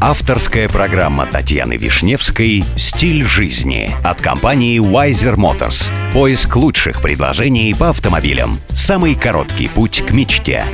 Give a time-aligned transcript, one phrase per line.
[0.00, 5.88] Авторская программа Татьяны Вишневской «Стиль жизни» от компании Wiser Motors.
[6.12, 8.58] Поиск лучших предложений по автомобилям.
[8.70, 10.64] Самый короткий путь к мечте.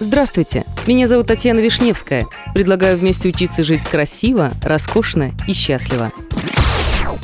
[0.00, 2.26] Здравствуйте, меня зовут Татьяна Вишневская.
[2.52, 6.10] Предлагаю вместе учиться жить красиво, роскошно и счастливо.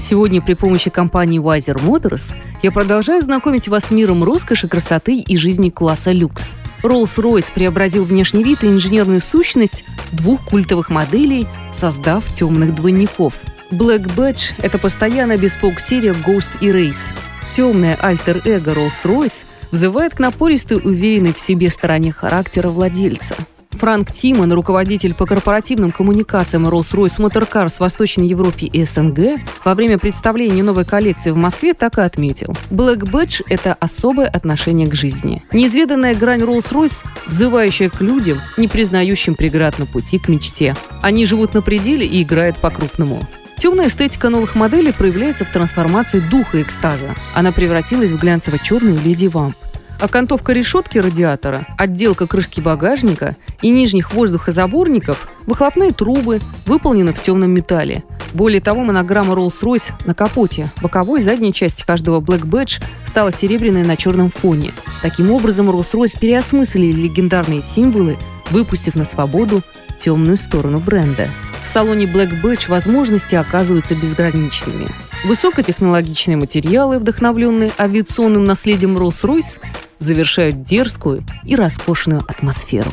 [0.00, 5.36] Сегодня при помощи компании Wiser Motors я продолжаю знакомить вас с миром роскоши, красоты и
[5.36, 6.54] жизни класса люкс.
[6.84, 13.34] Rolls-Royce преобразил внешний вид и инженерную сущность двух культовых моделей, создав темных двойников.
[13.70, 17.14] Black Badge— это постоянная беспок-серия Ghost и Race.
[17.56, 23.34] Темное альтер-эго Rolls-Royce взывает к напористой, уверенной в себе стороне характера владельца—
[23.74, 29.74] Франк Тимон, руководитель по корпоративным коммуникациям Rolls-Royce Motor Cars в Восточной Европе и СНГ, во
[29.74, 32.56] время представления новой коллекции в Москве так и отметил.
[32.70, 35.42] Black Badge– это особое отношение к жизни.
[35.52, 40.74] Неизведанная грань Rolls-Royce, взывающая к людям, не признающим преград на пути к мечте.
[41.02, 43.26] Они живут на пределе и играют по-крупному.
[43.58, 47.14] Темная эстетика новых моделей проявляется в трансформации духа экстаза.
[47.34, 49.56] Она превратилась в глянцево-черную леди вамп.
[50.04, 58.04] Окантовка решетки радиатора, отделка крышки багажника и нижних воздухозаборников, выхлопные трубы выполнены в темном металле.
[58.34, 63.82] Более того, монограмма Rolls-Royce на капоте, боковой и задней части каждого Black Badge стала серебряной
[63.82, 64.72] на черном фоне.
[65.00, 68.18] Таким образом, Rolls-Royce переосмыслили легендарные символы,
[68.50, 69.62] выпустив на свободу
[69.98, 71.28] темную сторону бренда.
[71.64, 74.86] В салоне Black Badge возможности оказываются безграничными.
[75.24, 79.60] Высокотехнологичные материалы, вдохновленные авиационным наследием Rolls-Royce,
[79.98, 82.90] завершают дерзкую и роскошную атмосферу.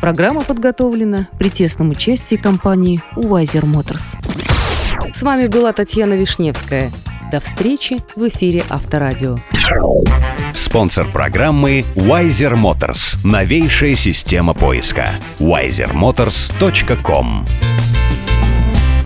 [0.00, 4.16] Программа подготовлена при тесном участии компании Wiser Motors.
[5.12, 6.90] С вами была Татьяна Вишневская.
[7.30, 9.38] До встречи в эфире Авторадио.
[10.54, 13.18] Спонсор программы Wiser Motors.
[13.24, 15.10] Новейшая система поиска.
[15.38, 17.46] wisermotors.com